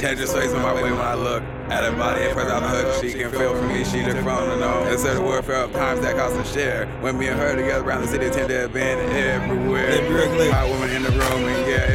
Tender 0.00 0.26
sways 0.26 0.52
on 0.52 0.62
my 0.62 0.74
way 0.74 0.82
when 0.82 1.00
I 1.00 1.14
look 1.14 1.42
at 1.70 1.84
her 1.84 1.92
body. 1.96 2.22
At 2.22 2.34
first 2.34 2.50
I 2.50 2.60
hook, 2.60 3.02
she 3.02 3.12
can 3.12 3.30
feel 3.30 3.54
for 3.54 3.66
me. 3.66 3.84
She 3.84 4.02
look 4.02 4.16
from 4.18 4.48
the 4.48 4.56
know. 4.56 4.84
Instead 4.90 5.16
of 5.16 5.24
word 5.24 5.44
for 5.44 5.52
times 5.72 6.00
that 6.00 6.16
cost 6.16 6.36
a 6.36 6.44
share. 6.44 6.86
When 7.00 7.18
me 7.18 7.28
and 7.28 7.38
her 7.38 7.54
together 7.56 7.84
around 7.84 8.02
the 8.02 8.08
city 8.08 8.30
tend 8.30 8.48
to 8.48 8.58
have 8.60 8.72
been 8.72 8.98
everywhere. 9.10 10.50
My 10.50 10.68
woman 10.68 10.90
in 10.90 11.02
the 11.02 11.10
room, 11.10 11.21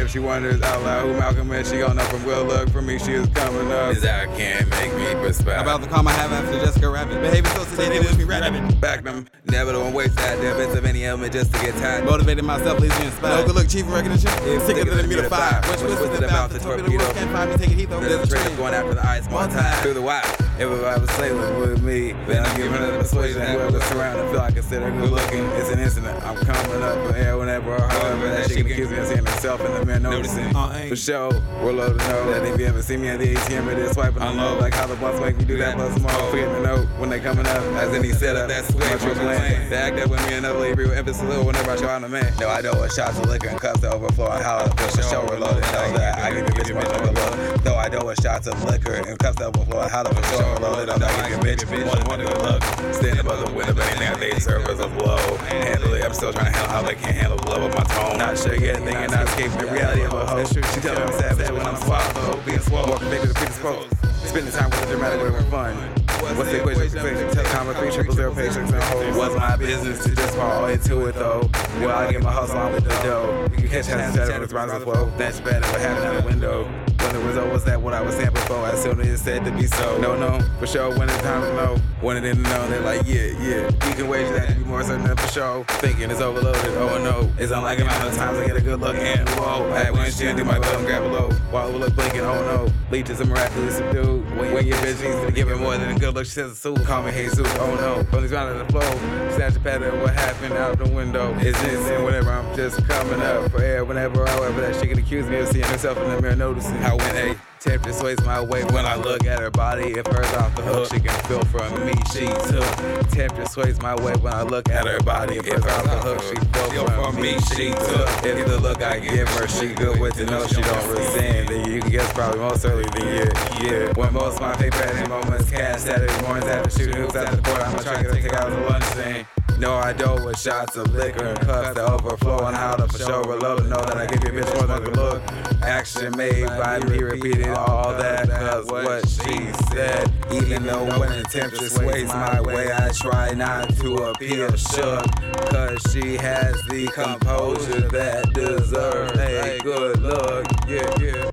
if 0.08 0.12
she 0.12 0.18
wonders 0.18 0.62
out 0.62 0.82
loud 0.82 1.06
who 1.06 1.12
Malcolm 1.14 1.52
is, 1.52 1.68
she 1.70 1.78
gon' 1.78 1.96
know 1.96 2.04
from 2.04 2.24
real 2.24 2.44
look 2.44 2.70
for 2.70 2.80
me. 2.80 2.98
She 2.98 3.12
is 3.12 3.28
coming 3.28 3.70
up. 3.70 3.92
Is 3.92 4.02
that 4.02 4.26
can't 4.36 4.68
make 4.70 4.94
me 4.94 5.12
perspire. 5.20 5.58
About 5.58 5.82
the 5.82 5.86
calm 5.86 6.08
I 6.08 6.12
have 6.12 6.32
after 6.32 6.58
Jessica 6.58 6.88
Rabbit. 6.88 7.20
Behaving 7.20 7.50
so 7.52 7.64
sedated, 7.64 8.00
wish 8.00 8.16
me 8.16 8.24
rapping. 8.24 8.80
Back 8.80 9.04
them, 9.04 9.26
never 9.46 9.72
don't 9.72 9.92
waste 9.92 10.16
that. 10.16 10.40
There 10.40 10.54
bits 10.54 10.74
of 10.74 10.86
any 10.86 11.04
element 11.04 11.34
just 11.34 11.52
to 11.54 11.60
get 11.60 11.74
tired. 11.74 12.06
Motivated 12.06 12.44
myself, 12.44 12.80
lazy 12.80 13.04
inspired. 13.04 13.40
No 13.40 13.46
good 13.46 13.54
look, 13.54 13.68
chief 13.68 13.84
of 13.84 13.92
recognition. 13.92 14.30
Yeah, 14.46 14.58
Sicker 14.60 14.84
than 14.84 15.04
a 15.04 15.08
meter 15.08 15.28
fire. 15.28 15.60
What's 15.66 15.82
What's 15.82 15.82
twisted 15.82 16.08
twisted 16.08 16.24
about 16.24 16.50
the 16.50 16.58
torpedo? 16.58 17.12
Can't 17.12 17.30
find 17.30 17.50
me, 17.50 17.56
take 17.58 17.70
it 17.70 17.78
heat 17.78 17.90
though. 17.90 18.00
There's 18.00 18.24
a 18.24 18.26
trick 18.26 18.42
train. 18.42 18.56
going 18.56 18.74
after 18.74 18.94
the 18.94 19.06
ice 19.06 19.28
one 19.28 19.50
time 19.50 19.82
through 19.82 19.94
the 19.94 20.02
wire. 20.02 20.47
Everybody 20.58 21.00
was 21.00 21.10
sailing 21.12 21.60
with 21.60 21.84
me, 21.84 22.12
then 22.26 22.44
I'm 22.44 22.56
giving 22.56 22.72
her 22.72 22.90
the 22.90 22.98
persuasion. 22.98 23.42
Whoever's 23.42 23.82
surrounded, 23.84 24.24
feel 24.30 24.38
like 24.38 24.50
I 24.50 24.54
consider 24.54 24.90
good 24.90 25.10
looking. 25.10 25.44
It's 25.52 25.70
an 25.70 25.78
incident. 25.78 26.20
I'm 26.24 26.34
coming 26.34 26.82
up 26.82 26.94
for 27.06 27.14
air 27.14 27.38
whenever 27.38 27.76
or 27.76 27.80
however 27.80 28.28
that 28.28 28.48
she 28.48 28.56
can 28.62 28.72
accuse 28.72 28.90
me 28.90 28.98
of 28.98 29.06
seeing 29.06 29.24
herself 29.24 29.64
in 29.64 29.72
the 29.72 29.86
mirror 29.86 30.00
noticing. 30.00 30.56
Uh, 30.56 30.86
For 30.88 30.96
sure, 30.96 31.30
we're 31.62 31.70
low 31.72 31.92
to 31.92 32.08
know 32.08 32.32
that 32.32 32.44
if 32.44 32.58
you 32.58 32.66
ever 32.66 32.82
see 32.82 32.96
me 32.96 33.06
at 33.08 33.20
the 33.20 33.36
ATM, 33.36 33.68
it 33.70 33.78
is 33.78 33.92
swiping 33.92 34.20
on 34.20 34.36
low. 34.36 34.58
Like 34.58 34.74
how 34.74 34.88
the 34.88 34.96
boss 34.96 35.20
make 35.20 35.36
me 35.38 35.44
do 35.44 35.58
that 35.58 35.76
plus 35.76 35.96
more. 36.00 36.10
Forgetting 36.30 36.54
to 36.54 36.62
know 36.62 36.78
when 36.98 37.08
they 37.08 37.20
coming 37.20 37.46
up, 37.46 37.62
as 37.78 37.94
any 37.94 38.10
setup. 38.10 38.48
That's 38.48 38.68
way 38.74 38.80
Much 38.90 38.98
from 39.00 39.10
from 39.14 39.26
plan. 39.26 39.70
They 39.70 39.76
act 39.76 40.00
up 40.00 40.10
with 40.10 40.26
me 40.26 40.34
another 40.34 40.58
lady, 40.58 40.74
with 40.82 40.98
emphasis 40.98 41.22
little 41.22 41.44
whenever 41.46 41.70
I 41.70 41.76
show 41.76 41.88
out 41.88 42.02
a 42.02 42.08
man. 42.08 42.32
No, 42.40 42.48
I 42.48 42.62
know 42.62 42.72
what 42.72 42.90
shots 42.92 43.16
of 43.20 43.26
liquor 43.26 43.46
and 43.48 43.60
cups 43.60 43.82
to 43.82 43.92
overflow 43.92 44.32
and 44.32 44.42
how 44.44 44.58
to 44.64 44.74
push 44.74 44.94
the 44.94 45.02
show 45.02 45.22
reloaded. 45.28 45.62
Know 45.62 45.96
that 45.98 46.18
I 46.18 46.30
give 46.34 46.48
you 46.48 46.52
bitch 46.54 46.74
much 46.74 46.88
overload. 46.88 47.60
Though 47.60 47.76
I 48.08 48.12
know 48.12 48.14
shots 48.22 48.46
of 48.46 48.64
liquor 48.64 48.94
and 48.94 49.18
cups 49.18 49.36
to 49.36 49.48
overflow 49.48 49.82
and 49.82 49.90
how 49.90 50.02
to 50.02 50.08
push 50.08 50.24
the 50.30 50.38
show 50.38 50.54
reloaded. 50.54 50.88
I'm 50.88 50.98
not 50.98 51.28
giving 51.28 51.44
bitch 51.44 52.08
one 52.08 52.20
good 52.20 52.38
look. 52.40 52.62
Stand 52.94 53.20
above 53.20 53.46
the 53.46 53.52
window, 53.52 53.74
but 53.74 53.84
anything 53.84 54.32
they 54.32 54.38
serve 54.38 54.66
as 54.66 54.80
a 54.80 54.88
blow. 54.88 55.18
Handle 55.48 55.92
it, 55.92 56.02
I'm 56.02 56.14
still 56.14 56.32
trying 56.32 56.50
to 56.50 56.58
handle 56.58 56.72
how 56.72 56.80
they 56.80 56.94
can't 56.94 57.14
handle 57.14 57.36
the 57.36 57.50
love 57.50 57.64
of 57.64 57.74
my 57.74 57.84
tone. 57.94 58.16
Not 58.16 58.38
sure 58.38 58.54
yet, 58.54 58.76
thinking 58.76 59.10
not 59.10 59.28
escaping 59.28 59.58
the 59.58 59.66
reality 59.66 60.04
of 60.04 60.14
a 60.14 60.26
hoe. 60.26 60.44
She 60.44 60.80
tell 60.80 60.94
me 60.94 61.02
I'm 61.02 61.12
savage 61.20 61.50
when 61.50 61.66
I'm 61.66 61.76
swallowed, 61.76 62.46
being 62.46 62.60
swallowed. 62.60 62.88
Walking 62.88 63.10
back 63.10 63.20
to 63.20 63.28
the 63.28 63.34
previous 63.34 63.58
quote. 63.58 63.86
Spending 64.24 64.52
time 64.54 64.70
with 64.70 64.82
a 64.84 64.86
dramatic 64.86 65.20
way 65.20 65.38
of 65.38 65.48
fun. 65.50 66.07
What's 66.20 66.50
the 66.50 66.60
equation 66.60 67.28
for 67.30 67.44
comma 67.44 67.74
three 67.74 67.90
triple 67.90 68.14
zero 68.14 68.34
patience 68.34 68.72
and. 68.72 69.16
Was 69.16 69.34
my 69.36 69.56
business 69.56 70.04
to 70.04 70.14
just 70.14 70.34
fall 70.36 70.66
into 70.66 71.06
it 71.06 71.14
though. 71.14 71.48
Well, 71.80 71.90
I 71.90 72.12
get 72.12 72.22
my 72.22 72.30
hustle 72.30 72.58
on 72.58 72.72
with 72.72 72.84
the 72.84 72.90
dough. 73.02 73.48
You 73.50 73.56
can 73.56 73.68
catch 73.68 73.86
hands 73.86 74.16
and 74.16 74.28
shadow 74.28 74.40
with 74.40 74.52
rhymes 74.52 74.82
flow. 74.82 75.10
That's 75.16 75.40
better 75.40 75.66
what 75.66 75.80
happened 75.80 76.06
out 76.06 76.22
the 76.22 76.28
window. 76.28 76.64
When 76.64 77.12
the 77.12 77.20
result 77.20 77.52
was 77.52 77.64
that 77.64 77.80
what 77.80 77.94
I 77.94 78.00
was 78.02 78.14
saying 78.14 78.32
before, 78.32 78.66
as 78.66 78.82
soon 78.82 79.00
as 79.00 79.08
it 79.08 79.18
said 79.18 79.44
to 79.44 79.50
be 79.52 79.66
so. 79.66 79.98
No, 79.98 80.16
no, 80.16 80.40
for 80.58 80.66
sure. 80.66 80.90
When 80.98 81.08
it's 81.08 81.22
time 81.22 81.42
to 81.42 81.54
know, 81.54 81.76
when 82.00 82.16
it 82.16 82.20
didn't 82.20 82.42
know, 82.42 82.68
they're 82.68 82.80
like, 82.80 83.06
yeah, 83.06 83.26
yeah. 83.40 83.64
You 83.88 83.94
can 83.94 84.08
wager 84.08 84.34
that 84.34 84.48
to 84.48 84.54
be 84.54 84.64
more 84.64 84.82
certain 84.82 85.06
than 85.06 85.16
for 85.16 85.28
sure. 85.28 85.64
Thinking 85.80 86.10
it's 86.10 86.20
overloaded, 86.20 86.76
oh 86.76 87.02
no. 87.02 87.32
It's 87.38 87.52
unlike 87.52 87.80
amount 87.80 88.04
of 88.04 88.14
times 88.14 88.38
I 88.38 88.46
get 88.46 88.56
a 88.56 88.60
good 88.60 88.80
look 88.80 88.96
and 88.96 89.28
whoa. 89.30 89.70
I 89.70 89.90
when 89.90 90.10
she 90.10 90.32
do 90.32 90.44
my 90.44 90.58
thumb 90.60 90.84
grab 90.84 91.02
below. 91.02 91.30
While 91.50 91.68
overlook 91.68 91.94
blinking, 91.94 92.20
oh 92.20 92.42
no. 92.42 92.72
Leeches 92.90 93.20
are 93.20 93.26
miraculously 93.26 93.78
subdued. 93.78 94.24
When, 94.36 94.47
when 94.64 95.32
give 95.32 95.50
it 95.50 95.56
more 95.56 95.76
than 95.76 95.96
a 95.96 95.98
good 95.98 96.14
look, 96.14 96.24
she 96.24 96.32
says, 96.32 96.58
Sue, 96.58 96.74
call 96.84 97.02
me 97.02 97.12
Jesus, 97.12 97.46
oh 97.58 97.74
no. 97.76 98.20
These 98.20 98.32
round 98.32 98.58
of 98.58 98.66
the 98.66 98.72
flow, 98.72 98.90
snatch 99.36 99.56
a 99.56 99.60
pattern, 99.60 100.00
what 100.00 100.14
happened 100.14 100.54
out 100.54 100.78
the 100.78 100.88
window. 100.88 101.34
It's 101.38 101.60
this 101.62 101.88
and 101.88 102.04
whatever, 102.04 102.30
I'm 102.30 102.56
just 102.56 102.84
coming 102.86 103.20
up 103.20 103.50
for 103.50 103.62
air 103.62 103.84
whenever, 103.84 104.26
however, 104.26 104.60
that 104.60 104.80
she 104.80 104.88
can 104.88 104.98
accuse 104.98 105.26
me 105.26 105.36
of 105.36 105.48
seeing 105.48 105.64
herself 105.64 105.98
in 105.98 106.08
the 106.08 106.20
mirror, 106.20 106.36
noticing 106.36 106.76
how 106.76 106.96
when 106.96 107.16
a 107.16 107.36
tempter 107.60 107.92
sways 107.92 108.20
my 108.24 108.40
way 108.40 108.64
when 108.64 108.86
I 108.86 108.96
look 108.96 109.26
at 109.26 109.40
her 109.40 109.50
body. 109.50 109.92
If 109.98 110.06
hers 110.06 110.32
off 110.34 110.54
the 110.54 110.62
hook, 110.62 110.92
she 110.92 111.00
can 111.00 111.14
feel 111.24 111.44
from 111.44 111.86
me, 111.86 111.94
she 112.12 112.26
took. 112.48 113.08
Tempter 113.10 113.46
sways 113.46 113.80
my 113.80 113.94
way 113.96 114.14
when 114.16 114.32
I 114.32 114.42
look 114.42 114.68
at 114.68 114.86
her 114.86 115.00
body. 115.00 115.36
If 115.36 115.46
hers 115.46 115.64
off 115.64 115.84
the 115.84 115.98
hook, 115.98 116.22
she 116.22 116.70
feel 116.70 116.86
from 116.86 117.20
me, 117.20 117.38
she 117.54 117.70
took. 117.70 118.08
If 118.24 118.46
the 118.46 118.58
look 118.60 118.82
I 118.82 119.00
give 119.00 119.28
her, 119.28 119.48
she 119.48 119.74
good 119.74 120.00
with 120.00 120.18
it, 120.20 120.30
no, 120.30 120.46
she 120.46 120.60
don't 120.60 120.88
resent. 120.88 121.48
Then 121.48 121.70
you 121.70 121.80
can 121.80 121.90
guess 121.90 122.12
probably 122.12 122.40
most 122.40 122.64
early 122.64 122.84
the 122.84 123.04
year. 123.04 123.32
yeah. 123.60 123.92
When 123.94 124.12
most 124.12 124.36
of 124.36 124.40
my 124.42 124.56
favorite 124.56 125.08
moments 125.08 125.50
cast 125.50 125.86
Saturday 125.86 126.22
mornings 126.22 126.46
after 126.46 126.70
shooting 126.70 126.96
hoops 126.96 127.16
at 127.16 127.30
the 127.30 127.42
court, 127.42 127.60
I'ma 127.60 127.78
try 127.78 128.02
to 128.02 128.12
take 128.12 128.32
out 128.34 128.50
the 128.50 128.60
lunch 128.60 128.84
thing. 128.84 129.26
No, 129.58 129.74
I 129.74 129.92
don't 129.92 130.24
with 130.24 130.38
shots 130.38 130.76
of 130.76 130.94
liquor 130.94 131.34
cups 131.34 131.74
that 131.74 131.78
overflow 131.78 132.46
and 132.46 132.56
how 132.56 132.76
to 132.76 132.86
for 132.86 132.98
sure 132.98 133.22
reload. 133.24 133.68
Know 133.68 133.84
that 133.84 133.96
I 133.96 134.06
give 134.06 134.22
you 134.22 134.40
bitch 134.40 134.54
more 134.54 134.68
than 134.68 134.86
a 134.86 134.90
look. 134.90 135.22
Action 135.62 136.16
made 136.16 136.46
by 136.46 136.78
me 136.84 136.98
repeating 136.98 137.50
all 137.50 137.92
that, 137.94 138.28
cause 138.30 138.66
what 138.66 139.08
she 139.08 139.52
said. 139.74 140.12
Even 140.32 140.62
though 140.62 140.86
when 141.00 141.10
the 141.10 141.24
tempter 141.28 141.68
sways 141.68 142.06
my 142.06 142.40
way, 142.40 142.72
I 142.72 142.90
try 142.90 143.34
not 143.34 143.68
to 143.78 143.96
appear 143.96 144.56
shook. 144.56 145.04
Cause 145.50 145.82
she 145.92 146.14
has 146.14 146.54
the 146.68 146.88
composure 146.94 147.88
that 147.88 148.32
deserves 148.32 149.18
a 149.18 149.58
good 149.64 150.00
look. 150.00 150.46
Yeah, 150.68 150.88
yeah. 151.00 151.27